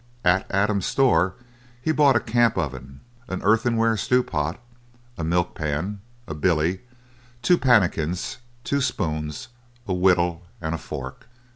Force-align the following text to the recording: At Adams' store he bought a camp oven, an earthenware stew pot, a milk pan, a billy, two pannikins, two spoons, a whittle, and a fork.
At 0.25 0.49
Adams' 0.49 0.87
store 0.87 1.35
he 1.79 1.91
bought 1.91 2.15
a 2.15 2.19
camp 2.19 2.57
oven, 2.57 3.01
an 3.27 3.43
earthenware 3.43 3.95
stew 3.97 4.23
pot, 4.23 4.59
a 5.15 5.23
milk 5.23 5.53
pan, 5.53 5.99
a 6.27 6.33
billy, 6.33 6.79
two 7.43 7.59
pannikins, 7.59 8.37
two 8.63 8.81
spoons, 8.81 9.49
a 9.87 9.93
whittle, 9.93 10.41
and 10.59 10.73
a 10.73 10.79
fork. 10.79 11.27